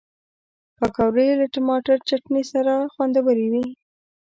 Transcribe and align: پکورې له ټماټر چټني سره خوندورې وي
پکورې 0.77 1.27
له 1.39 1.45
ټماټر 1.53 1.97
چټني 2.09 2.43
سره 2.51 2.73
خوندورې 2.93 3.47
وي 3.53 3.65